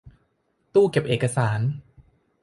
[0.73, 1.59] ตู้เก็บเอกสาร